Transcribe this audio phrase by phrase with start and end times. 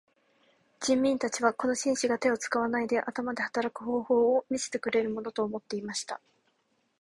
[0.79, 6.19] 人民たちはこの紳士が手を使わないで頭で働く方法を見せてくれるものと思っていました。